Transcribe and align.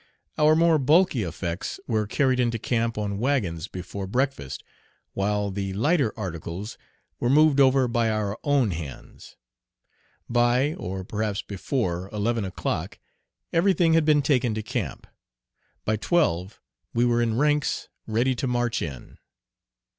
Our 0.35 0.55
more 0.55 0.79
bulky 0.79 1.21
effects 1.21 1.79
were 1.85 2.07
carried 2.07 2.39
into 2.39 2.57
camp 2.57 2.97
on 2.97 3.19
wagons 3.19 3.67
before 3.67 4.07
breakfast, 4.07 4.63
while 5.13 5.51
the 5.51 5.73
lighter 5.73 6.11
articles 6.17 6.75
were 7.19 7.29
moved 7.29 7.59
over 7.59 7.87
by 7.87 8.09
our 8.09 8.35
own 8.43 8.71
hands. 8.71 9.37
By, 10.27 10.73
or 10.73 11.03
perhaps 11.03 11.43
before, 11.43 12.09
eleven 12.11 12.45
o'clock 12.45 12.97
every 13.53 13.73
thing 13.73 13.93
had 13.93 14.03
been 14.05 14.23
taken 14.23 14.55
to 14.55 14.63
camp. 14.63 15.05
By 15.85 15.97
twelve 15.97 16.59
we 16.95 17.05
were 17.05 17.21
in 17.21 17.37
ranks 17.37 17.87
ready 18.07 18.33
to 18.37 18.47
march 18.47 18.81
in. 18.81 19.19